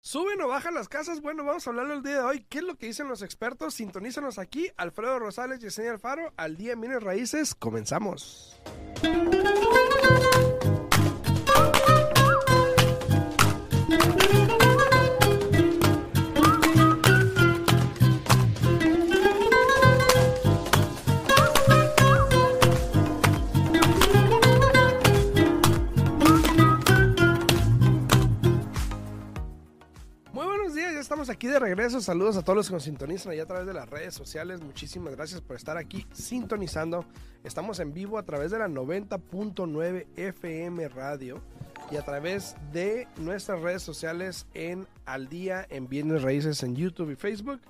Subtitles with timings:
[0.00, 1.22] ¿Suben o bajan las casas?
[1.22, 2.46] Bueno, vamos a hablarlo el día de hoy.
[2.50, 3.72] ¿Qué es lo que dicen los expertos?
[3.72, 4.70] Sintonízanos aquí.
[4.76, 6.34] Alfredo Rosales y Yesenia Alfaro.
[6.36, 7.54] Al día en bienes raíces.
[7.54, 8.60] Comenzamos.
[31.30, 32.00] Aquí de regreso.
[32.00, 34.60] Saludos a todos los que nos sintonizan allá a través de las redes sociales.
[34.60, 37.04] Muchísimas gracias por estar aquí sintonizando.
[37.44, 41.40] Estamos en vivo a través de la 90.9 FM Radio
[41.90, 47.10] y a través de nuestras redes sociales en Al Día en Bienes Raíces en YouTube
[47.10, 47.60] y Facebook.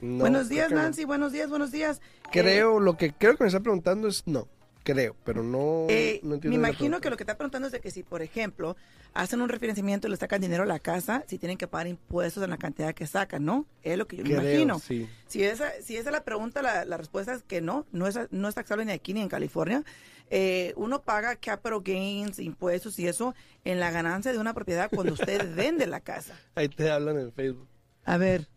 [0.00, 0.76] No, buenos días, no.
[0.76, 2.00] Nancy, buenos días, buenos días.
[2.30, 4.48] Creo, lo que creo que me está preguntando es no,
[4.82, 6.60] creo, pero no, Eh, no me entiendo.
[6.60, 8.76] la imagino que lo que está preguntando es de que si, por ejemplo,
[9.14, 12.42] hacen un referenciamiento y le sacan dinero a la casa, si tienen que pagar impuestos
[12.42, 13.66] en la cantidad que sacan, ¿no?
[13.82, 14.78] Es lo que yo me imagino.
[14.78, 15.08] sí.
[15.26, 18.18] Si esa, si esa es la pregunta, la, la respuesta es que no, no es,
[18.30, 19.82] no es taxable ni aquí ni en California.
[20.34, 25.12] Eh, uno paga capital gains, impuestos y eso en la ganancia de una propiedad cuando
[25.12, 26.38] usted vende la casa.
[26.54, 27.68] Ahí te hablan en Facebook.
[28.04, 28.48] A ver,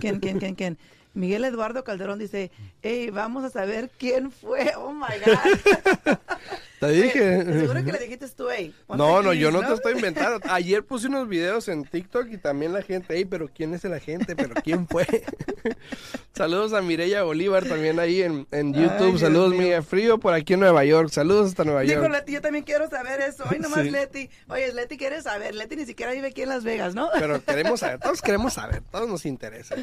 [0.00, 0.78] ¿quién, quién, quién, quién?
[1.14, 2.50] Miguel Eduardo Calderón dice,
[2.82, 4.72] hey, vamos a saber quién fue.
[4.76, 6.18] Oh my God.
[6.82, 7.44] Te Oye, dije.
[7.44, 8.74] Seguro que le dijiste tú, hey.
[8.88, 10.40] No, no, yo no te estoy inventando.
[10.50, 13.92] Ayer puse unos videos en TikTok y también la gente, hey, pero ¿quién es el
[13.92, 14.34] agente?
[14.34, 15.06] ¿Pero quién fue?
[16.34, 19.18] Saludos a Mireya Bolívar también ahí en, en YouTube.
[19.18, 19.54] Saludos.
[19.54, 21.10] Miguel Frío, por aquí en Nueva York.
[21.10, 22.10] Saludos hasta Nueva Dijo York.
[22.12, 23.44] Leti, yo también quiero saber eso.
[23.50, 23.90] Hoy nomás Sí.
[23.90, 24.30] Leti.
[24.48, 25.54] Oye, Leti quiere saber.
[25.54, 27.10] Leti ni siquiera vive aquí en Las Vegas, ¿no?
[27.18, 29.76] Pero queremos saber, todos queremos saber, todos nos interesa.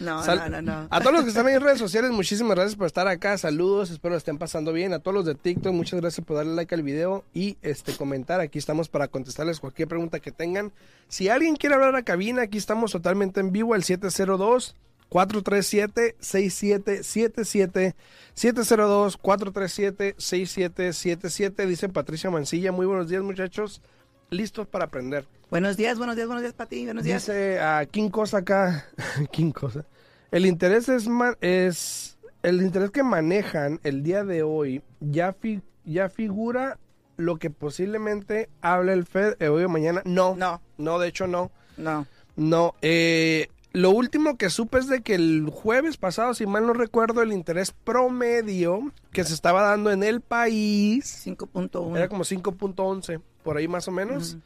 [0.00, 0.88] No, Sal- no, no, no.
[0.90, 3.36] A todos los que están ahí en redes sociales, muchísimas gracias por estar acá.
[3.36, 4.92] Saludos, espero estén pasando bien.
[4.94, 8.40] A todos los de TikTok, muchas gracias por darle like al video y este comentar.
[8.40, 10.72] Aquí estamos para contestarles cualquier pregunta que tengan.
[11.08, 14.74] Si alguien quiere hablar a cabina, aquí estamos totalmente en vivo, el 702
[15.08, 17.94] 437 6777
[18.34, 22.72] 702 437 6777 dice Patricia Mancilla.
[22.72, 23.82] Muy buenos días, muchachos.
[24.30, 25.26] Listos para aprender.
[25.50, 26.84] Buenos días, buenos días, buenos días, Pati.
[26.84, 27.22] Buenos días.
[27.26, 28.86] Dice a King Cosa acá,
[29.32, 29.84] King Cosa.
[30.32, 31.06] El interés es,
[31.40, 36.78] es el interés que manejan el día de hoy ya fi- ya figura
[37.16, 40.02] lo que posiblemente hable el Fed hoy o mañana.
[40.04, 40.60] No, No.
[40.76, 42.06] no, de hecho no, No.
[42.36, 42.74] no.
[42.82, 47.22] Eh, lo último que supe es de que el jueves pasado, si mal no recuerdo,
[47.22, 51.96] el interés promedio que se estaba dando en el país 5.1.
[51.96, 54.36] era como 5.11, por ahí más o menos.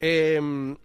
[0.00, 0.76] Eh,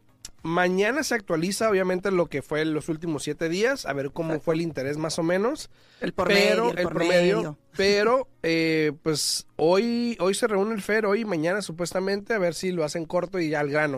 [0.45, 4.45] mañana se actualiza, obviamente, lo que fue los últimos siete días, a ver cómo Exacto.
[4.45, 5.69] fue el interés más o menos.
[6.01, 7.57] El por medio, pero el promedio, medio.
[7.75, 12.53] pero eh, pues hoy, hoy se reúne el FER, hoy y mañana supuestamente, a ver
[12.53, 13.97] si lo hacen corto y ya al grano.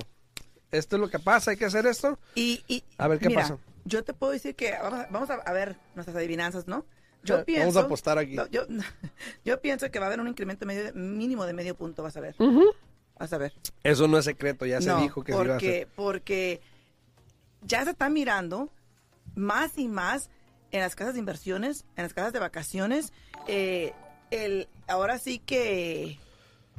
[0.72, 2.18] Esto es lo que pasa, hay que hacer esto.
[2.36, 3.58] Y, y A ver qué mira, pasa.
[3.86, 6.86] Yo te puedo decir que vamos a, vamos a- ver nuestras adivinanzas, ¿no?
[7.24, 7.80] Yo Vamos pienso.
[7.80, 8.36] a apostar aquí.
[8.36, 8.62] no, yo,
[9.46, 12.22] yo pienso que va a haber un incremento medio- mínimo de medio punto, vas a
[12.22, 12.36] ver.
[13.20, 13.54] Vas a ver.
[13.84, 15.88] Eso no es secreto, ya se dijo que se iba a hacer.
[15.88, 16.62] porque, porque
[17.64, 18.70] ya se está mirando
[19.36, 20.30] más y más
[20.72, 23.12] en las casas de inversiones, en las casas de vacaciones.
[23.48, 23.94] eh,
[24.30, 26.20] el, ahora sí que,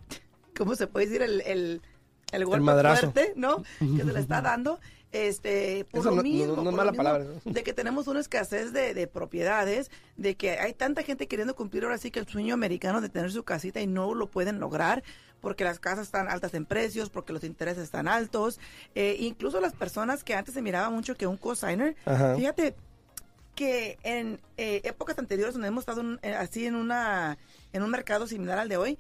[0.56, 1.22] ¿cómo se puede decir?
[1.22, 1.82] El, el,
[2.30, 3.10] el golpe madrazo.
[3.12, 3.62] fuerte, ¿no?
[3.78, 4.78] Que se le está dando.
[5.10, 7.40] Este, por Eso lo no- mismo, no es por lo mala mismo palabra, ¿no?
[7.52, 11.84] de que tenemos una escasez de, de propiedades, de que hay tanta gente queriendo cumplir
[11.84, 15.02] ahora sí que el sueño americano de tener su casita y no lo pueden lograr
[15.40, 18.58] porque las casas están altas en precios, porque los intereses están altos.
[18.96, 22.34] Eh, incluso las personas que antes se miraba mucho que un cosigner, Ajá.
[22.34, 22.74] fíjate
[23.54, 27.38] que en eh, épocas anteriores donde hemos estado en- eh, así en una
[27.72, 28.98] en un mercado similar al de hoy,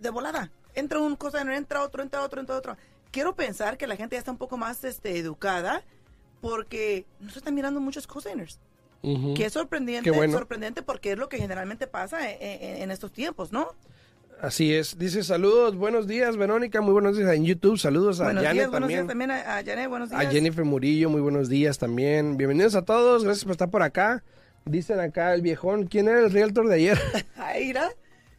[0.00, 2.76] de volada, entra un cosigner, entra otro, entra otro, entra otro.
[3.16, 5.82] Quiero pensar que la gente ya está un poco más este, educada
[6.42, 8.60] porque no se están mirando muchos cosigners.
[9.02, 9.32] Ujú.
[9.32, 10.34] Que es sorprendente, bueno.
[10.34, 13.68] sorprendente porque es lo que generalmente pasa en, en- en estos tiempos, ¿no?
[14.42, 14.98] Así es.
[14.98, 17.78] Dice saludos, buenos días, Verónica, muy buenos días en YouTube.
[17.78, 19.00] Saludos a Buenos Janet días, buenos también.
[19.00, 20.20] días también a, a Janet, buenos días.
[20.26, 22.36] A Jennifer Murillo, muy buenos días también.
[22.36, 24.22] Bienvenidos a todos, gracias por estar por acá.
[24.66, 26.98] Dicen acá el viejón, ¿quién era el realtor de ayer?
[27.36, 27.90] Ay, mira.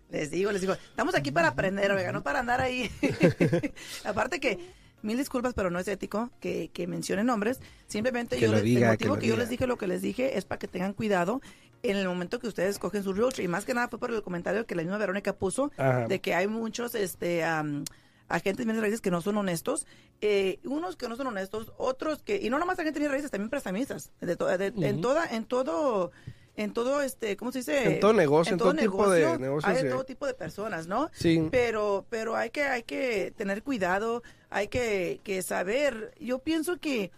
[0.09, 2.89] Les digo, les digo, estamos aquí para aprender, oiga, no para andar ahí.
[4.05, 4.57] Aparte que,
[5.01, 7.59] mil disculpas, pero no es ético que, que mencione nombres.
[7.87, 9.43] Simplemente Que yo les, diga, el motivo que yo diga.
[9.43, 11.41] les dije lo que les dije es para que tengan cuidado
[11.83, 13.43] en el momento que ustedes cogen su realtor.
[13.43, 16.07] Y más que nada fue por el comentario que la misma Verónica puso Ajá.
[16.07, 17.83] de que hay muchos este am,
[18.29, 19.85] agentes de bienes raíces que no son honestos.
[20.21, 23.31] Eh, unos que no son honestos, otros que, y no nomás agentes de bienes raíces,
[23.31, 24.11] también prestamistas.
[24.21, 26.11] De to- de- En toda, en todo,
[26.57, 27.83] en todo este, ¿cómo se dice?
[27.85, 29.89] En todo negocio, en todo tipo de negocios, Hay sí.
[29.89, 31.09] todo tipo de personas, ¿no?
[31.13, 31.47] Sí.
[31.51, 36.13] Pero, pero hay que, hay que tener cuidado, hay que, que saber.
[36.19, 37.11] Yo pienso que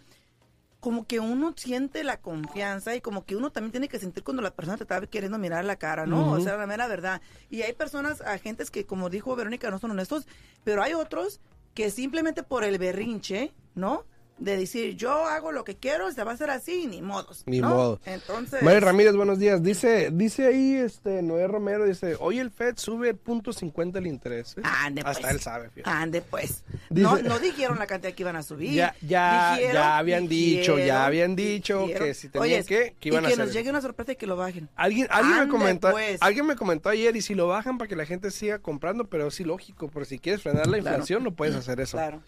[0.78, 4.42] como que uno siente la confianza y como que uno también tiene que sentir cuando
[4.42, 6.32] la persona te está queriendo mirar la cara, ¿no?
[6.32, 7.22] O sea, la mera verdad.
[7.48, 10.26] Y hay personas, agentes que, como dijo Verónica, no son honestos,
[10.64, 11.40] pero hay otros
[11.74, 14.04] que simplemente por el berrinche, ¿no?
[14.40, 17.42] De decir, yo hago lo que quiero, se va a hacer así, ni modos.
[17.44, 17.68] Ni ¿no?
[17.68, 18.00] modo.
[18.06, 18.62] Entonces.
[18.62, 19.62] Mari Ramírez, buenos días.
[19.62, 24.56] Dice, dice ahí este Noé Romero, dice, hoy el FED sube punto .50 el interés.
[24.56, 24.62] ¿eh?
[24.64, 25.34] Ande, Hasta pues.
[25.34, 25.90] él sabe, fíjate.
[25.94, 26.64] Ande pues.
[26.88, 28.72] Dice- no, no dijeron la cantidad que iban a subir.
[28.72, 32.06] Ya, ya, Dijeron, ya habían dicho, ya habían dicho dijeron.
[32.08, 34.12] que si tenían Oye, que, que iban y a que hacer nos llegue una sorpresa
[34.12, 34.70] y que lo bajen.
[34.74, 36.16] Alguien, alguien me comentó, pues.
[36.22, 39.30] alguien me comentó ayer y si lo bajan para que la gente siga comprando, pero
[39.30, 40.96] sí lógico, porque si quieres frenar la Claro.
[40.96, 41.98] inflación no puedes hacer eso.
[41.98, 42.22] Claro.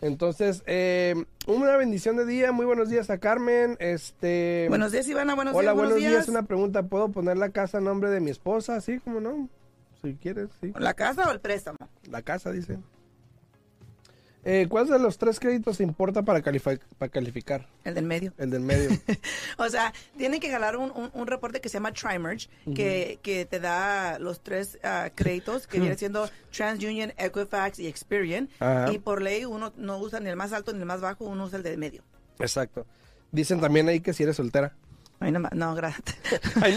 [0.00, 1.14] Entonces, eh,
[1.46, 5.34] una bendición de día, muy buenos días a Carmen, este, Buenos días, Ivana.
[5.34, 5.76] Buenos hola, días.
[5.76, 6.28] buenos días.
[6.28, 8.76] una pregunta, ¿puedo poner la casa a nombre de mi esposa?
[8.76, 9.48] Así como no,
[10.00, 11.78] si quieres, sí, ¿La casa o el préstamo?
[12.08, 12.78] la casa dice.
[14.50, 17.68] Eh, ¿Cuál de los tres créditos importa para, calificar?
[17.84, 18.32] El del medio.
[18.38, 18.88] El del medio.
[19.58, 23.44] O sea, tienen que jalar un, un, un reporte que se llama TriMerge, que, que
[23.44, 28.48] te da los tres ah, créditos, que viene siendo TransUnion, Equifax y Experian.
[28.90, 31.44] Y por ley uno no usa ni el más alto ni el más bajo, uno
[31.44, 32.02] usa el del medio.
[32.38, 32.86] Exacto.
[33.30, 34.74] Dicen también ahí que si eres soltera.
[35.20, 36.16] Ay, no, no gracias.
[36.62, 36.74] Ay,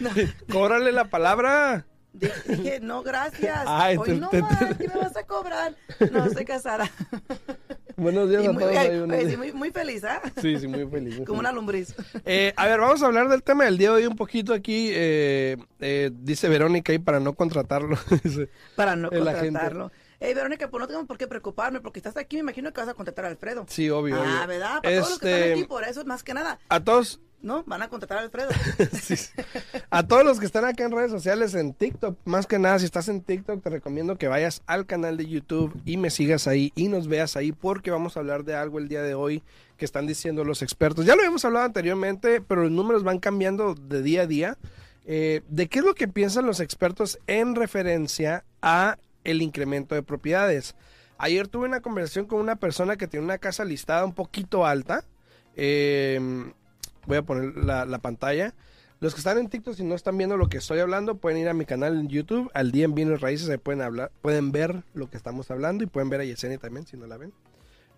[0.00, 0.10] no.
[0.50, 1.84] Cóbrale la palabra.
[2.12, 3.62] Di- Dije, no, gracias.
[3.66, 5.74] Ay, Hoy te- no te- más, ¿qué me vas a cobrar?
[6.10, 6.90] No, estoy casada.
[7.96, 8.76] Buenos días Y a muy, todos.
[8.76, 9.38] ay, ahí, buenos oye, sí, días.
[9.38, 10.22] muy, muy feliz, ¿ah?
[10.40, 11.14] Sí, sí, muy feliz.
[11.16, 11.38] Como feliz.
[11.40, 11.94] una lombriz.
[12.24, 14.90] Eh, a ver, vamos a hablar del tema del día de hoy un poquito aquí.
[14.92, 17.96] eh, eh, dice Verónica ahí para no contratarlo.
[18.76, 19.90] Para no contratarlo.
[20.20, 22.88] Hey, Verónica, pues no tengo por qué preocuparme, porque estás aquí, me imagino que vas
[22.90, 23.66] a contratar a Alfredo.
[23.68, 24.16] sí, obvio.
[24.16, 24.46] Ah, obvio.
[24.48, 24.82] ¿verdad?
[24.82, 27.62] Para todos los que Este, están aquí, por eso, más que nada, A todos, ¿no?
[27.66, 28.50] Van a contratar a Alfredo.
[29.90, 32.84] a todos los que están acá en redes sociales, en TikTok, más que nada, si
[32.84, 36.72] estás en TikTok, te recomiendo que vayas al canal de YouTube y me sigas ahí
[36.74, 39.42] y nos veas ahí porque vamos a hablar de algo el día de hoy
[39.76, 41.06] que están diciendo los expertos.
[41.06, 44.58] Ya lo habíamos hablado anteriormente, pero los números van cambiando de día a día.
[45.06, 50.02] Eh, ¿De qué es lo que piensan los expertos en referencia a el incremento de
[50.02, 50.74] propiedades?
[51.16, 55.04] Ayer tuve una conversación con una persona que tiene una casa listada un poquito alta.
[55.56, 56.20] Eh,
[57.08, 58.54] voy a poner la, la pantalla.
[59.00, 61.48] Los que están en TikTok, si no están viendo lo que estoy hablando, pueden ir
[61.48, 64.82] a mi canal en YouTube, al día en Bienes Raíces, ahí pueden hablar, pueden ver
[64.92, 67.32] lo que estamos hablando y pueden ver a Yesenia también, si no la ven.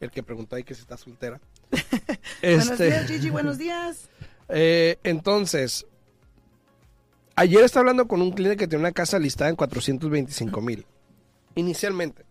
[0.01, 1.41] El que preguntó ahí que si está soltera.
[2.43, 4.09] Buenos Este, días, Gigi, buenos días.
[4.49, 5.87] eh, entonces,
[7.35, 10.87] ayer estaba hablando con un cliente que tiene una casa listada en 425 mil.
[11.55, 12.25] Inicialmente.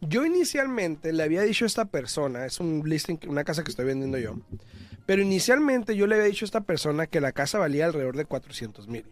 [0.00, 3.84] Yo inicialmente le había dicho a esta persona, es un listing, una casa que estoy
[3.84, 4.36] vendiendo yo,
[5.06, 8.24] pero inicialmente yo le había dicho a esta persona que la casa valía alrededor de
[8.24, 9.04] 400 mil.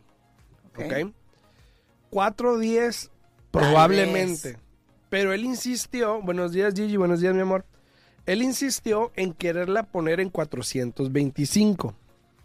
[0.76, 0.84] Ok.
[0.84, 1.12] ¿Ok?
[2.10, 3.10] 410
[3.50, 4.58] probablemente.
[5.08, 7.64] Pero él insistió, buenos días Gigi, buenos días mi amor.
[8.26, 11.94] Él insistió en quererla poner en 425.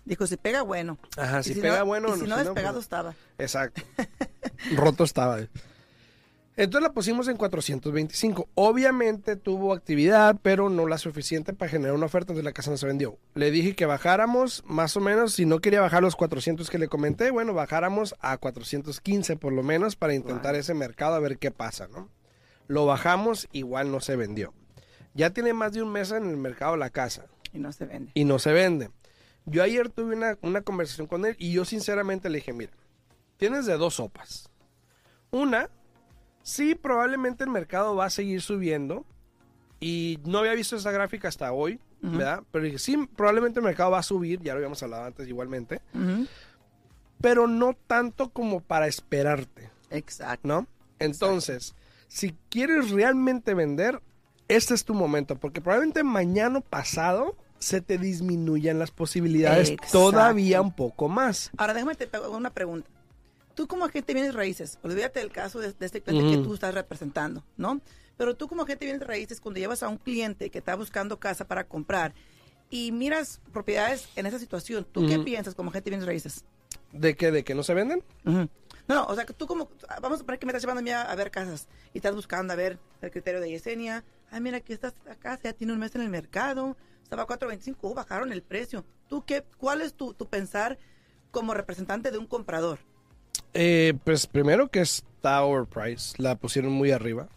[0.05, 0.98] Dijo, si pega, bueno.
[1.17, 2.15] Ajá, si, no- pega bueno.
[2.15, 3.15] Y si no, despegado pues, estaba.
[3.38, 3.81] Exacto.
[4.75, 5.39] Roto estaba.
[6.62, 8.48] Entonces la pusimos en 425.
[8.53, 12.77] Obviamente tuvo actividad, pero no la suficiente para generar una oferta, entonces la casa no
[12.77, 13.18] se vendió.
[13.34, 16.88] Le dije que bajáramos, más o menos, si no quería bajar los 400 que le
[16.88, 21.50] comenté, bueno, bajáramos a 415 por lo menos para intentar ese mercado a ver qué
[21.50, 22.10] pasa, ¿no?
[22.68, 24.53] Lo bajamos, igual no se vendió.
[25.15, 28.12] Ya tiene más de un mes en el mercado la casa Y no se vende.
[28.13, 28.91] y no se vende.
[29.48, 32.74] Yo ayer tuve una, una conversación con él y yo sinceramente le dije, mira,
[33.38, 34.48] tienes de dos sopas.
[35.32, 35.72] Una,
[36.43, 39.05] sí, probablemente el mercado va a seguir subiendo
[39.79, 41.79] y no había visto esa gráfica hasta hoy.
[42.01, 42.43] ¿verdad?
[42.51, 45.81] Pero dije, sí, probablemente el mercado va a subir, ya lo habíamos hablado antes igualmente,
[47.19, 50.48] pero no tanto como para esperarte, Exacto.
[50.48, 50.67] ¿no?
[51.00, 51.75] Entonces,
[52.07, 54.01] si quieres realmente vender,
[54.48, 60.12] este es tu momento, porque probablemente mañana pasado se te disminuyan las posibilidades Exacto.
[60.12, 61.51] todavía un poco más.
[61.57, 62.89] Ahora déjame te hago una pregunta.
[63.55, 66.74] Tú como agente bienes raíces, olvídate del caso de, de este cliente que tú estás
[66.74, 67.81] representando, ¿no?
[68.17, 71.48] Pero tú como agente bienes raíces, cuando llevas a un cliente que está buscando casa
[71.48, 72.13] para comprar
[72.70, 76.46] y miras propiedades en esa situación, ¿tú qué piensas como agente bienes raíces?
[76.91, 77.31] ¿De qué?
[77.31, 78.03] ¿De que no se venden?
[78.24, 78.48] No,
[78.88, 79.70] no, o sea, que tú como,
[80.01, 82.13] vamos a suponer que me estás llevando a mí a, a ver casas y estás
[82.13, 84.03] buscando a ver el criterio de Yesenia.
[84.31, 87.27] Ah, mira, aquí está esta casa, ya tiene un mes en el mercado, estaba a
[87.27, 88.86] 4.25, oh, bajaron el precio.
[89.08, 90.77] ¿Tú qué, cuál es tu, tu pensar
[91.31, 92.79] como representante de un comprador?
[93.53, 97.27] Eh, pues primero que está overpriced, la pusieron muy arriba.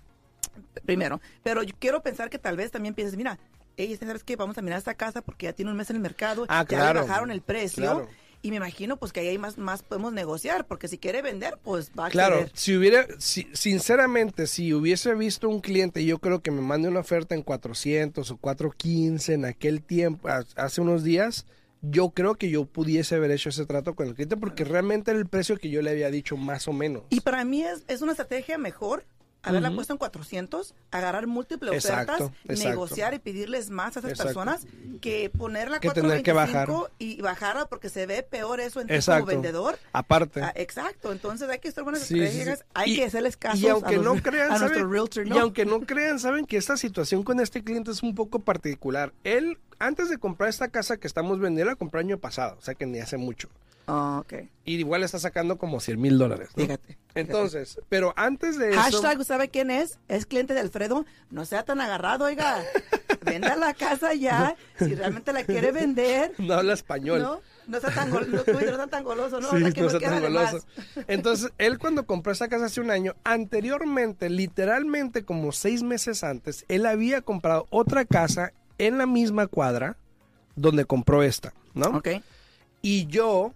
[0.84, 3.38] Primero, pero yo quiero pensar que tal vez también pienses, mira,
[3.76, 4.36] ella ¿sabes qué?
[4.36, 6.66] Vamos a mirar esta casa porque ya tiene un mes en el mercado, Ah, ya
[6.66, 7.00] claro.
[7.00, 7.82] le bajaron el precio.
[7.82, 8.08] Claro.
[8.42, 11.58] Y me imagino pues que ahí hay más, más podemos negociar, porque si quiere vender,
[11.64, 16.42] pues va a Claro, si hubiera, si, sinceramente, si hubiese visto un cliente, yo creo
[16.42, 21.02] que me mande una oferta en 400 o 415 en aquel tiempo, ha- hace unos
[21.02, 21.46] días,
[21.90, 25.20] yo creo que yo pudiese haber hecho ese trato con el cliente porque realmente era
[25.20, 27.02] el precio que yo le había dicho más o menos.
[27.10, 29.04] Y para mí es, es una estrategia mejor
[29.44, 32.68] haberla puesto en 400, agarrar múltiples Exacto, ofertas, exacto.
[32.70, 34.24] negociar y pedirles más a esas Exacto.
[34.34, 34.66] personas
[35.00, 38.88] que ponerla a Que tener que 425 y bajarla porque se ve peor eso en
[38.88, 39.78] como vendedor.
[39.92, 40.42] Aparte.
[40.42, 42.24] Ah, exacto, entonces hay que estar buenas Sí, sí, sí.
[42.24, 44.90] estrategias, hay Y- que hacerles caso y aunque a, los- no crean, a nuestro ¿saben?
[44.92, 48.38] realtor, Y aunque no crean, saben que esta situación con este cliente es un poco
[48.40, 49.12] particular.
[49.24, 52.74] Él, antes de comprar esta casa que estamos vendiendo, la compró año pasado, o sea
[52.74, 53.48] que ni hace mucho.
[53.86, 56.48] Ah, ok, Y igual está sacando como 100 mil dólares.
[56.56, 56.62] ¿no?
[56.64, 56.96] fíjate.
[57.14, 58.80] Entonces, pero antes de eso...
[58.80, 59.98] Hashtag, ¿sabe quién es?
[60.08, 61.04] Es cliente de Alfredo.
[61.30, 62.62] No sea tan agarrado, oiga.
[63.24, 64.56] Venda la casa ya.
[64.78, 66.32] Si realmente la quiere vender.
[66.38, 67.20] No habla español.
[67.22, 69.50] No, no sea tan, gol- no, tú dices, no sea tan goloso, ¿no?
[69.50, 70.64] Sí, no sea tan goloso.
[71.06, 76.64] Entonces, él cuando compró esta casa hace un año, anteriormente, literalmente como seis meses antes,
[76.68, 79.96] él había comprado otra casa en la misma cuadra
[80.56, 81.86] donde compró esta, ¿no?
[81.98, 82.08] Ok.
[82.82, 83.54] Y yo,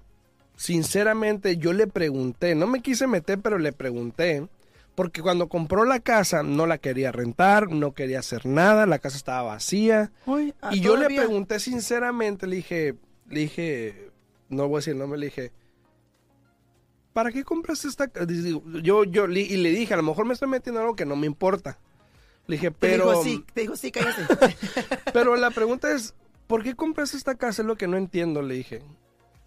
[0.59, 4.49] sinceramente, yo le pregunté, no me quise meter, pero le pregunté,
[4.97, 9.17] porque cuando compró la casa no la quería rentar, no quería hacer nada, la casa
[9.17, 10.11] estaba vacía.
[10.27, 12.97] Uy, ah, Y yo le pregunté sinceramente, le dije,
[13.31, 14.11] le dije,
[14.49, 15.53] no voy a decir el nombre, le dije,
[17.12, 20.35] ¿para qué compraste esta ca-?" Digo, Yo, yo, y le dije, a lo mejor me
[20.35, 21.79] estoy metiendo en algo que no me importa.
[22.49, 24.27] Le dije, Te pero, dijo sí, te dijo sí, cállese.
[25.12, 26.15] pero la pregunta es,
[26.49, 27.62] ¿por qué compraste esta casa?
[27.62, 28.83] Es lo que no entiendo, le dije.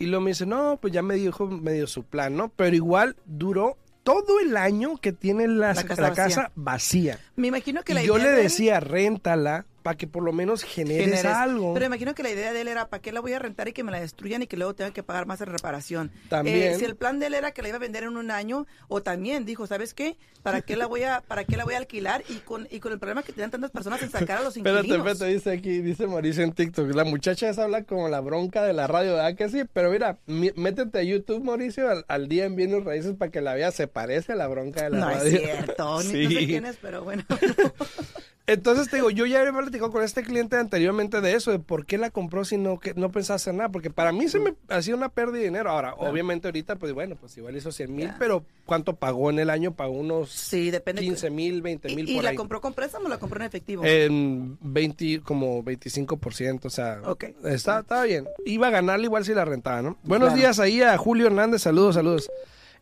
[0.02, 2.50] Y luego me dice, no, pues ya me dijo medio su plan, ¿no?
[2.50, 6.24] Pero igual duró todo el año que tiene la, La casa la vacía.
[6.26, 7.20] casa vacía.
[7.36, 10.64] Me imagino que la Y yo idea le decía, réntala para que por lo menos
[10.64, 11.26] generes, generes.
[11.26, 11.74] algo.
[11.74, 13.74] Pero imagino que la idea de él era, ¿para qué la voy a rentar y
[13.74, 16.12] que me la destruyan y que luego tengan que pagar más en reparación?
[16.30, 16.74] También.
[16.74, 18.68] Eh, si el plan de él era que la iba a vender en un año,
[18.88, 20.18] o también dijo, ¿sabes qué?
[20.44, 22.24] ¿Para qué la voy a, para qué la voy a alquilar?
[22.30, 24.88] Y con, y con el problema que tenían tantas personas en sacar a los Espérate,
[24.88, 25.08] inquilinos.
[25.08, 26.94] espérate, dice aquí, dice Mauricio en TikTok.
[26.96, 29.64] La muchacha esa habla como la bronca de la radio, ¿verdad que sí?
[29.74, 33.42] Pero mira, mi- métete a YouTube, Mauricio, al, al día en Bienes Raíces para que
[33.42, 33.76] la veas.
[33.76, 35.38] Se parece a la bronca de la No es radio.
[35.40, 36.48] cierto, ni- no sé Sí.
[36.48, 37.24] quién es, pero bueno.
[38.48, 41.86] Entonces te digo, yo ya había platicado con este cliente anteriormente de eso, de por
[41.86, 44.56] qué la compró si no, que, no pensaba hacer nada, porque para mí se me
[44.68, 45.70] hacía una pérdida de dinero.
[45.70, 49.50] Ahora, obviamente ahorita, pues bueno, pues igual hizo 100 mil, pero ¿cuánto pagó en el
[49.50, 49.74] año?
[49.74, 51.02] Pagó unos Sí, depende.
[51.02, 52.36] 15 mil, 20 mil ¿Y, por la ahí.
[52.36, 53.84] compró con préstamo o la compró en efectivo?
[53.86, 57.26] En 20, como 25%, o sea, Ok.
[57.46, 58.28] está, estaba bien.
[58.46, 59.98] Iba a ganarle igual si la rentaba, ¿no?
[60.04, 60.40] Buenos Claro.
[60.40, 62.30] días ahí a Julio Hernández, saludos, saludos.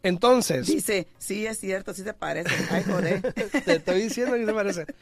[0.01, 2.49] Entonces, Dice, sí, es cierto, sí se parece.
[2.71, 3.21] Ay, joder.
[3.65, 4.85] te estoy diciendo que se parece.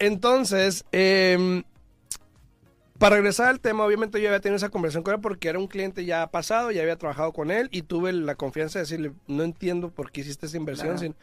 [0.00, 1.62] Entonces, em,
[2.98, 5.68] para regresar al tema, obviamente yo había tenido esa conversación con él porque era un
[5.68, 9.42] cliente ya pasado, ya había trabajado con él y tuve la confianza de decirle, no
[9.44, 10.96] entiendo por qué hiciste esa inversión.
[10.98, 11.14] Claro.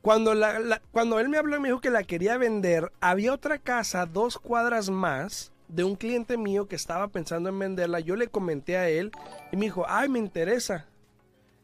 [0.00, 3.32] Cuando, la- la- cuando él me habló y me dijo que la quería vender, había
[3.34, 8.00] otra casa dos cuadras más de un cliente mío que estaba pensando en venderla.
[8.00, 9.10] Yo le comenté a él
[9.52, 10.86] y me dijo, ay, me interesa.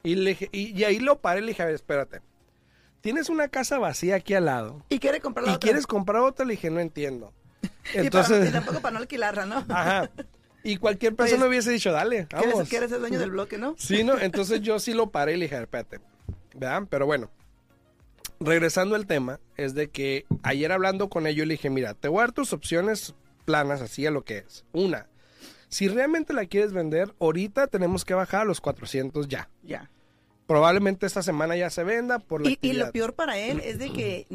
[0.02, 2.20] Y, le y, y ahí lo paré y le dije, a ver, espérate.
[3.04, 5.66] Tienes una casa vacía aquí al lado ¿Y quiere comprar la y otra?
[5.66, 7.34] quieres comprar otra, le dije, no entiendo.
[7.62, 9.56] Y para- Entonces, y tampoco para no alquilarla, ¿no?
[9.68, 10.10] ajá.
[10.62, 12.68] Y cualquier persona hubiese dicho, dale, ¿Quieres, vamos.
[12.70, 13.74] quieres ser dueño del bloque, no?
[13.76, 14.18] Sí, ¿no?
[14.20, 16.00] Entonces yo sí lo paré y le dije, espérate.
[16.54, 16.84] ¿Verdad?
[16.88, 17.30] Pero bueno,
[18.40, 22.20] regresando al tema, es de que ayer hablando con ellos le dije, mira, te voy
[22.20, 24.64] a dar tus opciones planas, así a lo que es.
[24.72, 25.08] Una,
[25.68, 29.50] si realmente la quieres vender, ahorita tenemos que bajar a los 400 ya.
[29.62, 29.90] Ya.
[30.46, 33.78] Probablemente esta semana ya se venda por la Y, y lo peor para él es
[33.78, 34.26] de que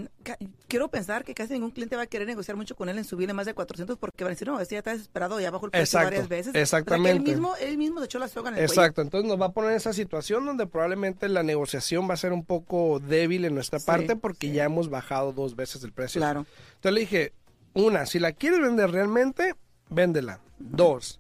[0.68, 3.34] quiero pensar que casi ningún cliente va a querer negociar mucho con él en subirle
[3.34, 5.72] más de 400 porque van a decir, no, este ya está desesperado, ya bajó el
[5.72, 6.50] precio Exacto, varias veces.
[6.50, 7.12] O sea, exactamente.
[7.12, 9.52] él mismo, él mismo se echó la soga en el Exacto, entonces nos va a
[9.52, 13.54] poner en esa situación donde probablemente la negociación va a ser un poco débil en
[13.54, 14.54] nuestra Sí, parte porque sí.
[14.54, 16.20] ya hemos bajado dos veces el precio.
[16.22, 16.48] Claro.
[16.76, 17.34] Entonces le dije,
[17.76, 19.54] una, si la quieres vender realmente,
[19.90, 20.40] véndela.
[20.58, 21.20] Dos,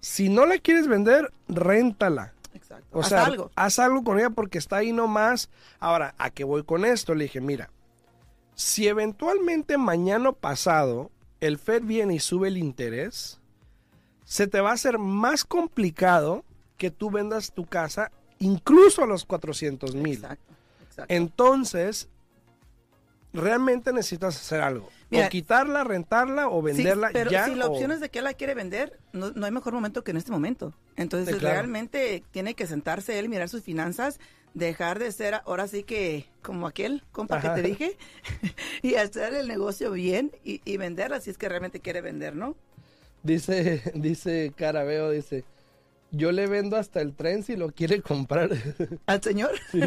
[0.00, 2.32] si no la quieres vender, réntala.
[2.54, 2.86] Exacto.
[2.98, 3.50] O Haz sea, algo.
[3.56, 5.50] haz algo con ella porque está ahí nomás.
[5.80, 7.14] Ahora, ¿a qué voy con esto?
[7.14, 7.70] Le dije, mira,
[8.54, 13.40] si eventualmente mañana pasado el Fed viene y sube el interés,
[14.24, 16.44] se te va a hacer más complicado
[16.78, 20.24] que tú vendas tu casa incluso a los 400 mil.
[21.08, 22.08] Entonces,
[23.34, 24.88] realmente necesitas hacer algo.
[25.10, 27.44] Mira, o quitarla, rentarla o venderla sí, pero ya.
[27.44, 29.74] si la o- opción es de que él la quiere vender, no, no hay mejor
[29.74, 30.72] momento que en este momento.
[30.96, 31.56] Entonces, Sí, claro.
[31.56, 34.18] realmente tiene que sentarse él, mirar sus finanzas,
[34.54, 37.54] dejar de ser ahora sí que como aquel compa Ajá.
[37.54, 37.98] que te dije,
[38.82, 42.54] y hacer el negocio bien y, y venderla si es que realmente quiere vender, ¿no?
[43.22, 45.44] Dice, dice Carabeo, dice,
[46.16, 48.50] yo le vendo hasta el tren si lo quiere comprar.
[49.06, 49.52] Al señor.
[49.70, 49.80] Sí.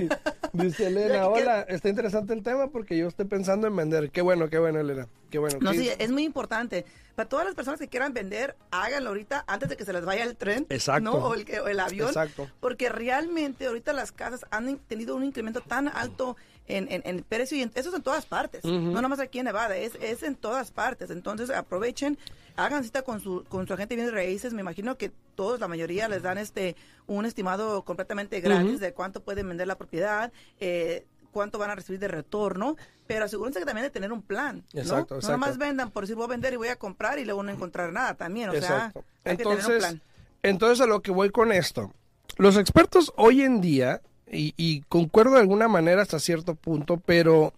[0.53, 4.11] Dice Elena, hola, está interesante el tema porque yo estoy pensando en vender.
[4.11, 5.07] Qué bueno, qué bueno, Elena.
[5.29, 5.57] Qué bueno.
[5.61, 6.85] No, ¿Qué sí, es muy importante.
[7.15, 10.23] Para todas las personas que quieran vender, háganlo ahorita antes de que se les vaya
[10.23, 10.65] el tren.
[10.69, 11.01] Exacto.
[11.01, 11.13] ¿no?
[11.13, 12.07] O, el, o el avión.
[12.09, 12.49] Exacto.
[12.59, 17.57] Porque realmente ahorita las casas han tenido un incremento tan alto en, en, en precio
[17.57, 18.63] y en- eso es en todas partes.
[18.63, 18.73] Ujú.
[18.73, 21.09] No nada más aquí en Nevada, es, es en todas partes.
[21.09, 22.17] Entonces aprovechen,
[22.55, 24.53] hagan cita con su, con su agente de bienes raíces.
[24.53, 26.75] Me imagino que todos, la mayoría, les dan este
[27.05, 30.33] un estimado completamente gratis de cuánto pueden vender la propiedad.
[30.59, 34.63] Eh, cuánto van a recibir de retorno, pero asegúrense que también de tener un plan,
[34.73, 34.81] ¿no?
[34.81, 35.27] Exacto, No exacto.
[35.27, 37.51] nada más vendan por decir voy a vender y voy a comprar y luego no
[37.51, 39.03] encontrar nada también, o sea, Exacto.
[39.23, 40.01] hay que tener un Entonces, plan.
[40.41, 41.93] entonces a lo que voy con esto.
[42.37, 44.01] Los expertos hoy en día,
[44.31, 47.53] y, y concuerdo de alguna manera hasta cierto punto, pero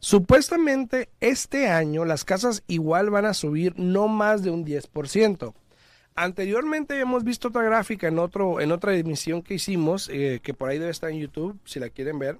[0.00, 5.52] supuestamente este año las casas igual van a subir no más de un 10%.
[6.20, 10.68] Anteriormente hemos visto otra gráfica en otro en otra emisión que hicimos, eh, que por
[10.68, 12.38] ahí debe estar en YouTube, si la quieren ver,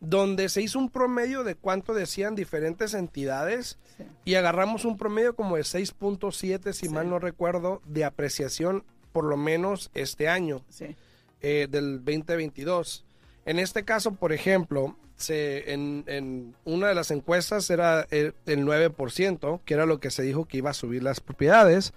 [0.00, 4.04] donde se hizo un promedio de cuánto decían diferentes entidades Sí.
[4.26, 6.92] y agarramos un promedio como de 6.7, si Sí.
[6.92, 10.94] mal no recuerdo, de apreciación por lo menos este año Sí.
[11.40, 13.02] eh, del 2022.
[13.46, 18.66] En este caso, por ejemplo, se, en, en una de las encuestas era el, el
[18.66, 21.94] 9%, que era lo que se dijo que iba a subir las propiedades.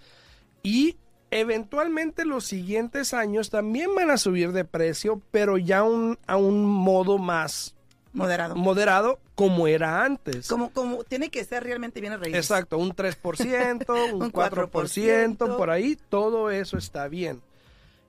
[0.63, 0.95] Y
[1.31, 6.65] eventualmente los siguientes años también van a subir de precio, pero ya un, a un
[6.65, 7.75] modo más
[8.11, 8.55] Moderado.
[8.55, 10.47] moderado como era antes.
[10.47, 12.35] Como, como tiene que ser realmente bien raíces.
[12.35, 17.41] Exacto, un 3%, un Un 4%, 4%, por ahí, todo eso está bien.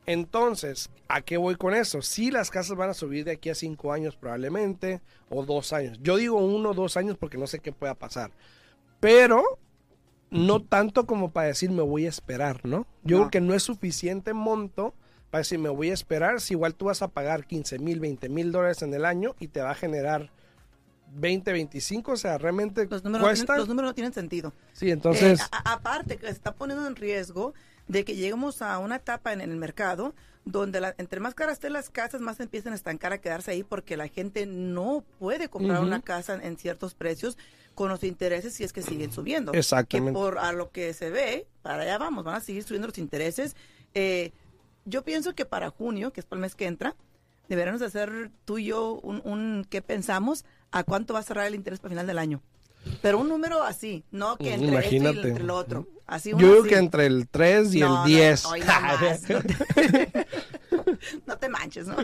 [0.06, 2.02] Entonces, ¿a qué voy con eso?
[2.02, 5.98] Sí, las casas van a subir de aquí a cinco años probablemente, o dos años.
[6.02, 8.33] Yo digo uno o dos años porque no sé qué pueda pasar.
[8.98, 9.59] Pero
[10.31, 12.87] no tanto como para decir me voy a esperar, ¿no?
[13.03, 13.23] Yo No.
[13.25, 14.95] creo que no es suficiente monto
[15.31, 16.40] para decir me voy a esperar.
[16.40, 19.49] Si igual tú vas a pagar 15 mil, 20 mil dólares en el año y
[19.49, 20.31] te va a generar
[21.12, 23.47] 20, 25, o sea, realmente Los números, no cuesta.
[23.47, 24.53] tienen, los números no tienen sentido.
[24.73, 25.40] Sí, entonces...
[25.40, 27.53] Eh, a- aparte que se está poniendo en riesgo
[27.88, 31.55] de que lleguemos a una etapa en, en el mercado donde la- entre más caras
[31.55, 35.48] estén las casas, más empiezan a estancar, a quedarse ahí porque la gente no puede
[35.48, 37.37] comprar una casa en, en ciertos precios
[37.74, 39.53] con los intereses si es que siguen subiendo.
[39.53, 40.11] Exactamente.
[40.11, 42.98] Que por a lo que se ve, para allá vamos, van a seguir subiendo los
[42.98, 43.55] intereses.
[43.94, 44.33] Eh,
[44.87, 46.96] yo pienso que para junio, que es para el mes que entra,
[47.48, 51.46] deberíamos de hacer tú y yo un, un qué pensamos a cuánto va a cerrar
[51.46, 52.42] el interés para final del año.
[53.03, 55.29] Pero un número así, no que entre esto y Imagínate.
[55.29, 55.87] entre lo otro.
[56.07, 56.69] Así Yo uno digo así.
[56.71, 58.45] que entre el 3 y No, el no, 10.
[58.47, 60.27] hoy no más, no, te,
[61.27, 61.97] no te manches, ¿no?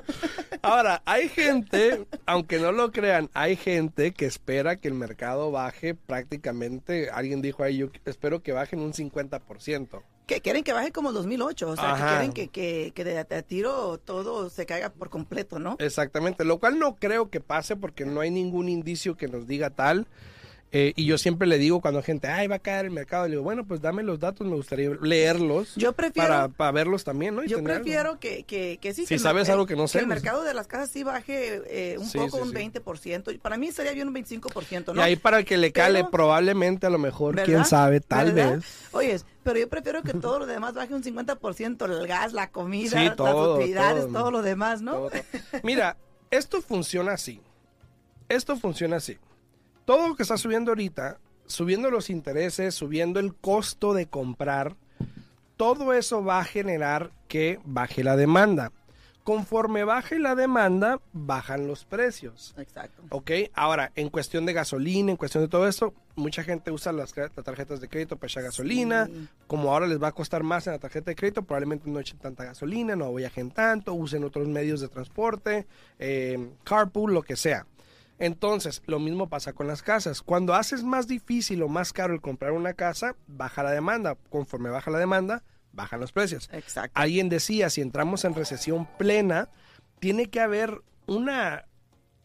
[0.63, 5.95] Ahora, hay gente, aunque no lo crean, hay gente que espera que el mercado baje
[5.95, 10.03] prácticamente, alguien dijo ahí, yo espero que baje en un 50%.
[10.27, 12.05] Que quieren que baje como el 2008, o sea, Ajá.
[12.05, 15.77] que quieren que, que, que de, de tiro todo se caiga por completo, ¿no?
[15.79, 19.71] Exactamente, lo cual no creo que pase porque no hay ningún indicio que nos diga
[19.71, 20.07] tal.
[20.79, 23.31] Eh, y yo siempre le digo cuando gente, ay, va a caer el mercado, le
[23.31, 25.75] digo, bueno, pues dame los datos, me gustaría leerlos.
[25.77, 27.43] Yo prefiero- Para, para verlos también, ¿no?
[27.43, 29.07] Y Yo prefiero que, que, que sí.
[29.07, 31.97] Si que sabes algo que no sé, el mercado de las casas sí baje eh,
[31.99, 32.55] un Sí, poco, sí, un sí.
[32.57, 33.41] 20%.
[33.41, 35.03] Para mí sería bien un 25%, Y ¿no?
[35.03, 37.47] ahí para el que le cale, Pero- probablemente a lo mejor, ¿Verdad?
[37.47, 38.57] quién sabe, tal ¿Verdad?
[38.57, 38.65] vez.
[38.93, 42.91] Oye, pero yo prefiero que todo lo demás baje un 50%, el gas, la comida,
[43.01, 44.13] Sí, las utilidades, todo.
[44.13, 44.31] todo.
[44.31, 44.93] lo demás, ¿no?
[44.93, 45.11] Todo.
[45.63, 45.97] Mira,
[46.31, 47.41] esto funciona así.
[48.29, 49.17] Esto funciona así.
[49.87, 54.75] Todo lo que está subiendo ahorita, subiendo los intereses, subiendo el costo de comprar,
[55.57, 58.73] todo eso va a generar que baje la demanda.
[59.23, 62.53] Conforme baje la demanda, bajan los precios.
[62.59, 63.01] Exacto.
[63.11, 63.31] ¿Ok?
[63.55, 67.81] Ahora, en cuestión de gasolina, en cuestión de todo eso, mucha gente usa las, tarjetas
[67.81, 69.07] de crédito para echar gasolina.
[69.07, 69.29] Sí.
[69.47, 72.19] Como ahora les va a costar más en la tarjeta de crédito, probablemente no echen
[72.19, 75.67] tanta gasolina, no viajen tanto, usen otros medios de transporte,
[76.01, 77.67] eh, carpool, lo que sea.
[78.19, 80.23] Entonces, lo mismo pasa con las casas.
[80.23, 84.17] Cuando haces más difícil o más caro el comprar una casa, baja la demanda.
[84.31, 86.49] Conforme baja la demanda, bajan los precios.
[86.53, 86.93] Exacto.
[86.95, 89.49] Alguien decía, si entramos en recesión plena,
[90.01, 91.67] tiene que haber una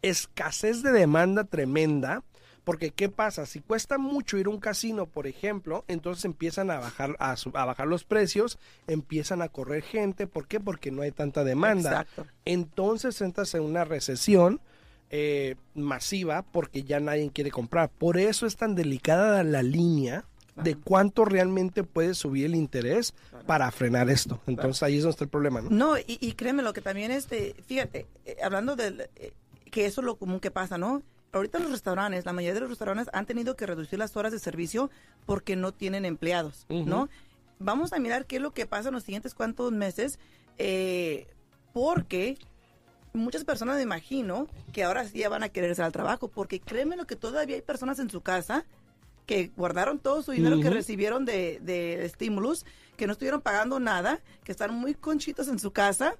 [0.01, 2.23] escasez de demanda tremenda.
[2.63, 3.47] Porque ¿qué pasa?
[3.47, 7.65] Si cuesta mucho ir a un casino, por ejemplo, entonces empiezan a bajar, a, a
[7.65, 10.27] bajar los precios, empiezan a correr gente.
[10.27, 10.59] ¿Por qué?
[10.59, 11.89] Porque no hay tanta demanda.
[11.89, 12.27] Exacto.
[12.45, 14.61] Entonces entras en una recesión
[15.11, 17.89] eh, masiva porque ya nadie quiere comprar.
[17.89, 23.13] Por eso es tan delicada la línea de cuánto realmente puede subir el interés
[23.45, 24.39] para frenar esto.
[24.47, 25.69] Entonces ahí es donde está el problema, ¿no?
[25.69, 29.33] No, y, y créeme lo que también este, fíjate, eh, hablando del eh,
[29.69, 31.01] que eso es lo común que pasa, ¿no?
[31.33, 34.39] Ahorita los restaurantes, la mayoría de los restaurantes han tenido que reducir las horas de
[34.39, 34.89] servicio
[35.25, 37.09] porque no tienen empleados, ¿no?
[37.59, 40.19] Vamos a mirar qué es lo que pasa en los siguientes cuantos meses,
[40.57, 41.27] eh,
[41.71, 42.37] porque
[43.13, 46.95] muchas personas me imagino que ahora sí ya van a querer al trabajo, porque créeme
[46.95, 48.65] lo que todavía hay personas en su casa
[49.25, 52.65] que guardaron todo su dinero que recibieron de, de estímulos,
[52.97, 56.15] que no estuvieron pagando nada, que están muy conchitos en su casa.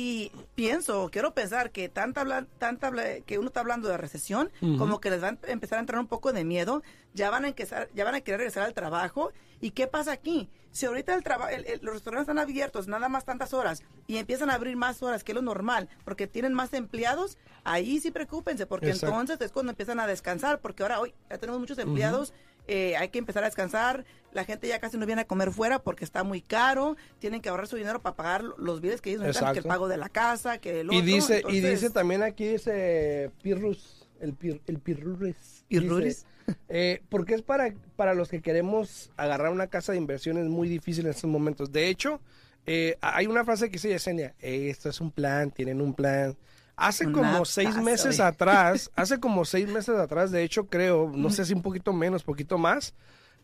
[0.00, 4.48] Y pienso, quiero pensar que tanta habla, tanta habla- que uno está hablando de recesión,
[4.78, 6.84] como que les va a empe- empezar a entrar un poco de miedo,
[7.14, 9.32] ya van a empezar, ya van a querer regresar al trabajo.
[9.60, 10.48] ¿Y qué pasa aquí?
[10.70, 11.50] Si ahorita el trabajo,
[11.82, 15.34] los restaurantes están abiertos nada más tantas horas y empiezan a abrir más horas, que
[15.34, 19.06] lo normal, porque tienen más empleados, ahí sí preocúpense, porque Exacto.
[19.20, 22.32] entonces es cuando empiezan a descansar, porque ahora hoy ya tenemos muchos empleados,
[22.68, 25.78] eh, hay que empezar a descansar, la gente ya casi no viene a comer fuera
[25.78, 29.22] porque está muy caro, tienen que ahorrar su dinero para pagar los biles que ellos
[29.22, 32.46] necesitan, que el pago de la casa, que el Y dice, y dice también aquí
[32.46, 35.64] dice Pirrus, el, pir, el Pirruris.
[35.68, 36.24] ¿Pirruris?
[36.46, 40.46] Dice, eh, porque es para, para los que queremos agarrar una casa de inversión es
[40.46, 41.72] muy difícil en estos momentos.
[41.72, 42.20] De hecho,
[42.66, 46.36] eh, hay una frase que dice Yesenia, "Eh, esto es un plan, tienen un plan.
[46.76, 48.28] Hace Una como seis casa, meses oye.
[48.28, 52.22] atrás, hace como seis meses atrás, de hecho creo, no sé si un poquito menos,
[52.22, 52.94] poquito más,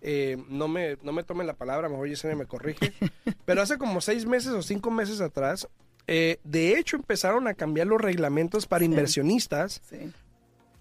[0.06, 2.92] eh, no, me, no me tomen la palabra, mejor Yesenia me corrige,
[3.46, 5.66] pero hace como seis meses o cinco meses atrás,
[6.06, 8.90] eh, de hecho empezaron a cambiar los reglamentos para Sí.
[8.90, 10.12] inversionistas, Sí.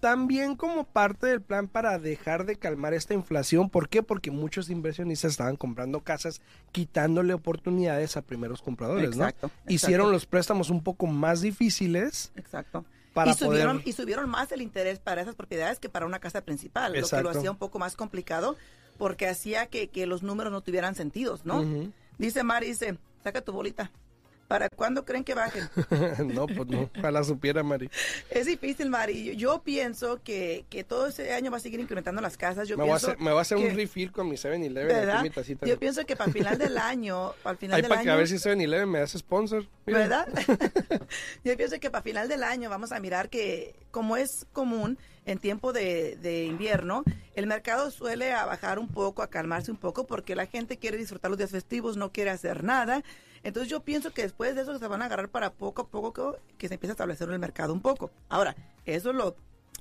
[0.00, 3.70] también como parte del plan para dejar de calmar esta inflación.
[3.70, 4.02] ¿Por qué?
[4.02, 9.24] Porque muchos inversionistas estaban comprando casas, quitándole oportunidades a primeros compradores, ¿no?
[9.24, 9.72] Exacto, exacto.
[9.72, 12.84] Hicieron los préstamos un poco más difíciles Exacto.
[13.14, 13.88] para y subieron, poder...
[13.88, 17.22] y subieron más el interés para esas propiedades que para una casa principal, lo que
[17.22, 18.56] lo hacía un poco más complicado
[18.98, 21.64] porque hacía que, que los números no tuvieran sentidos, ¿no?
[22.18, 23.90] Dice Mari, dice, saca tu bolita.
[24.48, 25.68] ¿Para cuándo creen que bajen?
[26.34, 27.88] no, pues no, ojalá supiera, Mari.
[28.30, 29.36] es difícil, Mari.
[29.36, 32.68] Yo, pienso que, que todo ese año va a seguir incrementando las casas.
[32.68, 34.36] Yo Me voy, a pienso hacer, me voy a hacer que- un refill con mi
[34.36, 34.88] 7-Eleven.
[34.88, 35.14] ¿Verdad?
[35.16, 35.66] aquí mi tacita.
[35.66, 38.12] Yo pienso que para el final del año, para final Ahí del para que a
[38.12, 39.66] año, ver si 7-Eleven me hace sponsor.
[39.86, 39.98] Mira.
[40.00, 40.28] ¿verdad?
[41.44, 45.38] Yo pienso que para final del año vamos a mirar que, como es común en
[45.38, 47.02] tiempo de, de invierno,
[47.34, 50.98] el mercado suele a bajar un poco, a calmarse un poco, porque la gente quiere
[50.98, 53.02] disfrutar los días festivos, no quiere hacer nada.
[53.44, 56.38] Entonces yo pienso que después de eso se van a agarrar para poco a poco
[56.58, 58.10] que, se empiece a establecer el mercado un poco.
[58.30, 59.16] Ahora, eso es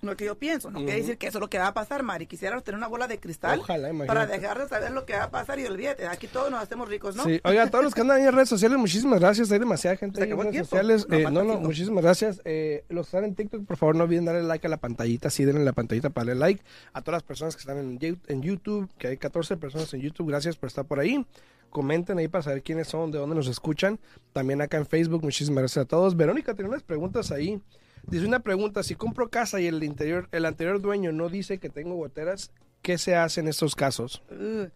[0.03, 0.69] lo, lo que yo pienso.
[0.69, 2.27] No quiere decir que eso es lo que va a pasar, Mari.
[2.27, 5.31] Quisiera tener una bola de cristal Ojalá, para dejar de saber lo que va a
[5.31, 6.07] pasar y olvídate.
[6.07, 7.23] Aquí todos nos hacemos ricos, ¿no?
[7.23, 9.51] Sí, oiga, a todos los que andan ahí en redes sociales, muchísimas gracias.
[9.51, 10.69] Hay demasiada gente en redes tiempo.
[10.69, 11.07] sociales.
[11.09, 12.41] No, Eh, no, no, muchísimas gracias.
[12.45, 15.29] Eh, los que están en TikTok, por favor, no olviden darle like a la pantallita.
[15.29, 16.63] Sí, denle la pantallita para darle like.
[16.93, 20.55] A todas las personas que están en YouTube, que hay 14 personas en YouTube, gracias
[20.55, 21.25] por estar por ahí.
[21.69, 23.99] Comenten ahí para saber quiénes son, de dónde nos escuchan.
[24.31, 26.15] También acá en Facebook, muchísimas gracias a todos.
[26.15, 27.59] Verónica tiene unas preguntas ahí.
[28.07, 31.69] Dice una pregunta, si compro casa y el interior, el anterior dueño no dice que
[31.69, 34.21] tengo goteras, ¿qué se hace en estos casos?
[34.29, 34.67] Uh,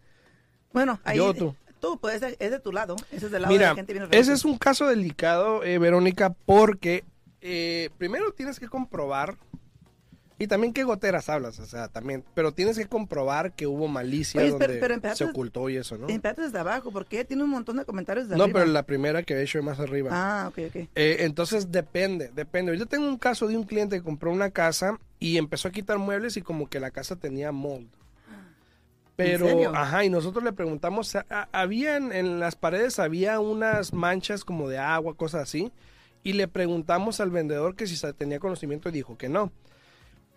[0.72, 1.54] bueno, ahí Yo tú.
[1.80, 3.92] tú puedes ser, es de tu lado, ese es del lado de Mira, la gente
[3.92, 7.04] bien ese es un caso delicado, eh, Verónica, porque
[7.40, 9.36] eh, primero tienes que comprobar,
[10.38, 14.40] y también qué goteras hablas, o sea, también, pero tienes que comprobar que hubo malicia
[14.40, 16.08] Oye, donde pero- pero empezaste- se ocultó y eso, ¿no?
[16.08, 18.60] Empate desde abajo, porque tiene un montón de comentarios de No, arriba.
[18.60, 20.10] pero la primera que he hecho es más arriba.
[20.12, 20.76] Ah, ok, ok.
[20.94, 22.76] Eh, entonces depende, depende.
[22.78, 25.98] Yo tengo un caso de un cliente que compró una casa y empezó a quitar
[25.98, 27.88] muebles y como que la casa tenía mold.
[29.16, 31.16] Pero, ajá, y nosotros le preguntamos,
[31.50, 35.72] habían en las paredes había unas manchas como de agua, cosas así,
[36.22, 39.50] y le preguntamos al vendedor que si tenía conocimiento y dijo que no.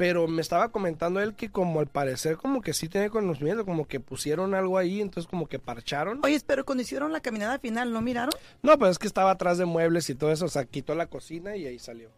[0.01, 3.87] Pero me estaba comentando él que como al parecer como que sí tiene conocimiento, como
[3.87, 6.21] que pusieron algo ahí, entonces como que parcharon.
[6.23, 8.33] Oye, pero cuando hicieron la caminada final, ¿no miraron?
[8.63, 11.05] No, pero es que estaba atrás de muebles y todo eso, o sea, quitó la
[11.05, 12.09] cocina y ahí salió.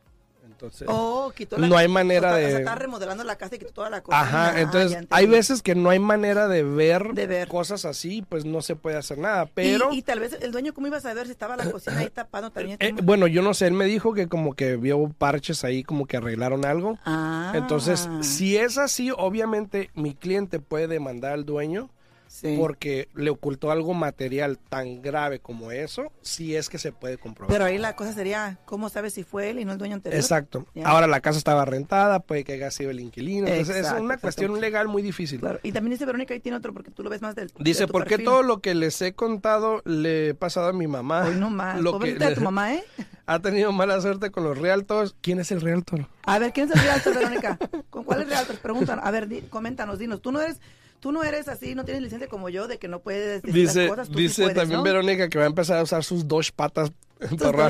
[0.45, 1.67] Entonces, Oh, quitó la...
[1.67, 2.45] no hay manera o sea, de...
[2.45, 4.19] o sea, está remodelando la casa y quitó toda la cosa.
[4.19, 7.47] Ajá, entonces hay veces que no hay manera de ver, De ver.
[7.47, 9.91] cosas así, pues no se puede hacer nada, pero...
[9.93, 12.09] Y, y tal vez el dueño, ¿cómo iba a saber si estaba la cocina ahí
[12.13, 12.77] tapando también?
[12.81, 16.05] eh, bueno, yo no sé, él me dijo que como que vio parches ahí, como
[16.05, 16.97] que arreglaron algo.
[17.05, 17.51] ah.
[17.55, 21.89] Entonces, si es así, obviamente mi cliente puede demandar al dueño
[22.33, 22.55] Sí.
[22.57, 27.53] porque le ocultó algo material tan grave como eso, si es que se puede comprobar.
[27.53, 30.19] Pero ahí la cosa sería, ¿cómo sabes si fue él y no el dueño anterior?
[30.19, 30.65] Exacto.
[30.73, 30.87] Ya.
[30.87, 33.45] Ahora la casa estaba rentada, puede que haya sido el inquilino.
[33.47, 35.41] Entonces es una cuestión legal muy difícil.
[35.41, 35.59] Claro.
[35.61, 37.85] Y también dice Verónica, ahí tiene otro, porque tú lo ves más del de Dice,
[37.85, 38.25] tu ¿por qué perfil".
[38.25, 41.25] todo lo que les he contado le he pasado a mi mamá?
[41.27, 41.79] Hoy no más.
[41.79, 42.83] Lo que de le- tu mamá, ¿eh?
[43.27, 45.15] ha tenido mala suerte con los realtors.
[45.21, 46.07] ¿Quién es el realtor?
[46.25, 47.59] A ver, ¿quién es el realtor, Verónica?
[47.91, 48.57] ¿Con cuáles realtors?
[48.57, 48.99] Preguntan.
[49.03, 50.19] A ver, di- coméntanos, dinos.
[50.19, 50.59] Tú no eres,
[51.03, 53.81] tú no eres así, no tienes licencia como yo de que no puedes decir Dice,
[53.81, 54.07] las cosas.
[54.07, 54.83] Tú sí dice puedes, también ¿no?
[54.85, 57.67] Verónica que va a empezar a usar sus dos patas para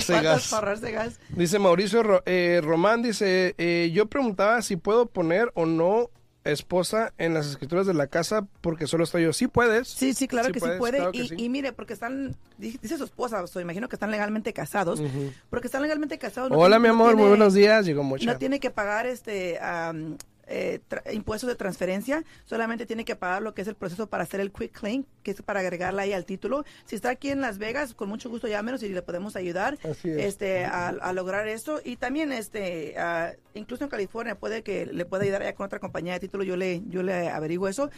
[0.54, 1.19] ahorrarse gas.
[1.30, 6.12] Dice Mauricio eh, Román, dice, eh, yo preguntaba si puedo poner o no
[6.43, 9.34] esposa en las escrituras de la casa porque solo estoy yo.
[9.34, 9.88] Sí puedes.
[9.88, 10.98] Sí, sí, claro Sí que puedes, sí puede.
[10.98, 11.36] claro que y, sí.
[11.39, 15.00] y mire, porque están, di- dice su esposa, o sea, imagino que están legalmente casados.
[15.00, 15.32] Ujú.
[15.50, 16.52] Porque están legalmente casados.
[16.54, 17.84] Hola, mi no amor, muy buenos días.
[17.84, 18.32] Llegó Mocha.
[18.32, 20.17] No tiene que pagar este am,
[20.48, 20.80] eh,
[21.12, 24.52] impuestos de transferencia, solamente tiene que pagar lo que es el proceso para hacer el
[24.52, 26.66] quick claim, que es para agregarla ahí al título.
[26.86, 30.04] Si está aquí en Las Vegas, con mucho gusto llámenos y le podemos ayudar es.
[30.06, 35.06] este a, a lograr esto y también este ah, incluso en California puede que le
[35.06, 37.90] pueda ayudar allá con otra compañía de título, yo le yo le averiguo eso.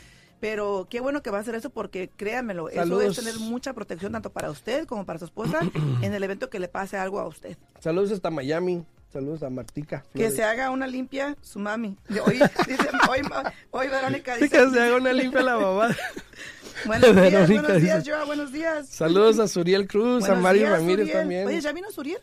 [0.41, 3.03] Pero qué bueno que va a hacer eso porque créanmelo, Saludos.
[3.03, 5.61] eso es tener mucha protección tanto para usted como para su esposa
[6.01, 7.57] en el evento que le pase algo a usted.
[7.79, 8.83] Saludos hasta Miami.
[9.15, 10.03] Saludos a Martica.
[10.13, 11.97] Que se haga una limpia su mami.
[12.25, 12.33] Hoy,
[12.67, 13.21] dice, hoy,
[13.71, 14.49] hoy Verónica dice.
[14.49, 15.95] que se haga una limpia la mamá.
[16.85, 18.89] Buenos días, Verónica buenos días, Joa, buenos días.
[18.89, 21.17] Saludos a Suriel Cruz, a Buenos Mari días, Ramírez Suriel.
[21.17, 21.47] también.
[21.47, 22.19] Oye, ¿ya vino Suriel?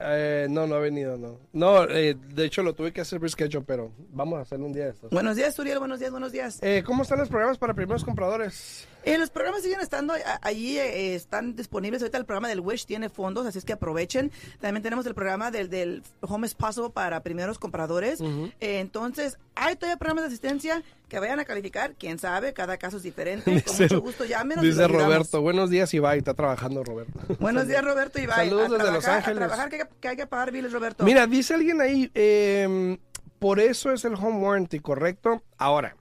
[0.00, 1.38] Eh, no, no ha venido, no.
[1.52, 4.86] No, eh, de hecho lo tuve que hacer reschedule, pero vamos a hacerlo un día
[4.86, 5.10] de estos.
[5.12, 6.58] Buenos días, Suriel, buenos días, buenos días.
[6.60, 8.88] Eh, ¿Cómo están los programas para primeros compradores?
[9.04, 12.02] Eh, los programas siguen estando a- allí, eh, están disponibles.
[12.02, 14.30] Ahorita el programa del Wish tiene fondos, así es que aprovechen.
[14.60, 18.20] También tenemos el programa del, del Home is Possible para primeros compradores.
[18.20, 21.94] Eh, entonces, hay todavía programas de asistencia que vayan a calificar.
[21.98, 23.44] Quién sabe, cada caso es diferente.
[23.44, 24.64] Con Dice- mucho gusto, llámenos.
[24.64, 24.86] Dice.
[24.88, 27.18] Roberto, buenos días Ibai, está trabajando Roberto.
[27.40, 28.18] Buenos días, Roberto.
[28.18, 28.28] Bye.
[28.28, 29.38] Saludos A desde trabajar, Los a Ángeles.
[29.38, 31.04] trabajar que, hay que- que hay que pagar biles, Roberto.
[31.04, 32.96] Mira, dice alguien ahí, eh,
[33.38, 35.42] por eso es el home warranty, ¿correcto?
[35.58, 35.96] Ahora,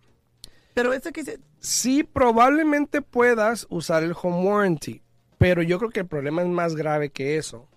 [0.74, 5.02] Pero este que dice, sí, probablemente puedas usar el home warranty,
[5.38, 7.68] pero yo creo que el problema es más grave que eso.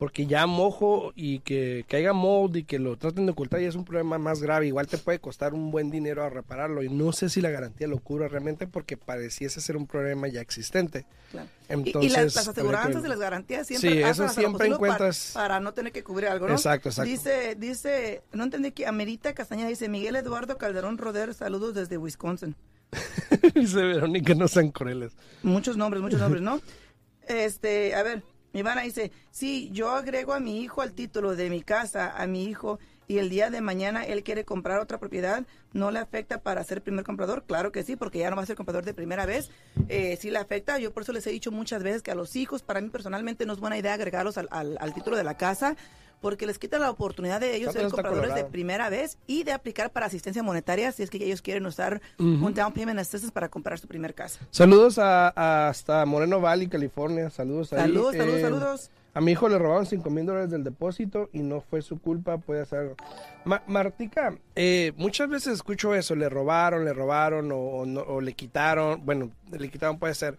[0.00, 3.74] Porque ya mojo y que caiga mold y que lo traten de ocultar ya es
[3.74, 4.66] un problema más grave.
[4.66, 6.82] Igual te puede costar un buen dinero a repararlo.
[6.82, 10.40] Y no sé si la garantía lo cubra realmente porque pareciese ser un problema ya
[10.40, 11.04] existente.
[11.30, 11.48] Claro.
[11.68, 13.06] Entonces, y, y las, que aseguranzas verlo.
[13.06, 16.02] y las garantías siempre Sí, hacen eso siempre posible para- encuentras- para, no tener que
[16.02, 16.54] cubrir algo, ¿no?
[16.54, 17.10] Exacto, exacto.
[17.10, 22.56] Dice, dice, no entendí que Amerita Castañeda dice Miguel Eduardo Calderón Roder, saludos desde Wisconsin.
[23.54, 25.12] Dice Verónica, no sean crueles.
[25.42, 26.58] Muchos nombres, muchos nombres, ¿no?
[27.28, 31.62] Este, a ver, Ivana dice, sí, yo agrego a mi hijo al título de mi
[31.62, 35.90] casa, a mi hijo, y el día de mañana él quiere comprar otra propiedad, ¿no
[35.90, 37.44] le afecta para ser primer comprador?
[37.44, 39.50] Claro que sí, porque ya no va a ser comprador de primera vez.
[39.88, 42.36] Eh, sí le afecta, yo por eso les he dicho muchas veces que a los
[42.36, 45.36] hijos, para mí personalmente no es buena idea agregarlos al, al- al título de la
[45.36, 45.76] casa,
[46.20, 49.90] porque les quita la oportunidad de ellos ser compradores de primera vez y de aplicar
[49.90, 53.78] para asistencia monetaria si es que ellos quieren usar un down payment assistance para comprar
[53.78, 54.40] su primer casa.
[54.50, 57.30] Saludos a, a- hasta Moreno Valley, California.
[57.30, 57.80] Saludos ahí.
[57.80, 58.90] Saludos, saludos, Eh, saludos.
[59.12, 62.38] A mi hijo le robaron 5 mil dólares del depósito y no fue su culpa,
[62.38, 62.96] puede hacer algo.
[63.44, 68.20] Ma- Martica, eh, muchas veces escucho eso, le robaron, le robaron o, o no- o
[68.20, 70.38] le quitaron, bueno, le quitaron puede ser,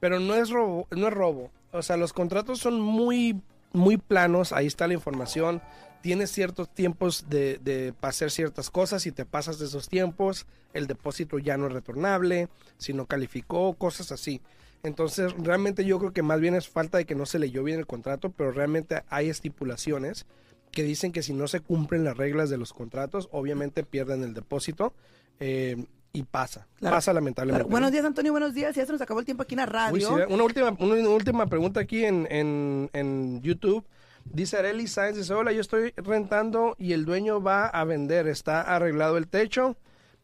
[0.00, 1.50] pero no es robo, no es robo.
[1.70, 3.40] O sea, los contratos son muy,
[3.72, 5.62] muy planos, ahí está la información,
[6.02, 10.86] tienes ciertos tiempos de, de hacer ciertas cosas, si te pasas de esos tiempos, el
[10.86, 14.40] depósito ya no es retornable, si no calificó, cosas así.
[14.82, 17.80] Entonces, realmente yo creo que más bien es falta de que no se leyó bien
[17.80, 20.26] el contrato, pero realmente hay estipulaciones
[20.70, 24.34] que dicen que si no se cumplen las reglas de los contratos, obviamente pierden el
[24.34, 24.92] depósito
[25.40, 26.66] eh, y pasa.
[26.78, 26.96] Claro.
[26.96, 27.64] Pasa lamentablemente.
[27.64, 27.70] Claro.
[27.70, 28.32] Buenos días, Antonio.
[28.32, 28.74] Buenos días.
[28.74, 30.08] Ya se nos acabó el tiempo aquí en la Uy, radio.
[30.26, 33.84] sí, una, última, una última pregunta aquí en, en, en YouTube.
[34.24, 38.26] Dice Arely Sainz, dice, hola, yo estoy rentando y el dueño va a vender.
[38.26, 39.76] Está arreglado el techo,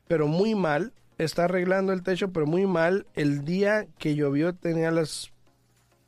[0.08, 0.92] pero muy mal.
[1.16, 3.06] Está arreglando el techo, pero muy mal.
[3.14, 5.30] El día que llovió tenía las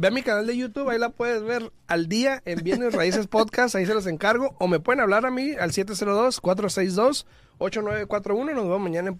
[0.00, 3.26] Ve a mi canal de YouTube, ahí la puedes ver al día en Bienes Raíces
[3.26, 4.54] Podcast, ahí se los encargo.
[4.60, 8.54] O me pueden hablar a mí al 702-462-8941.
[8.54, 9.16] Nos vemos mañana en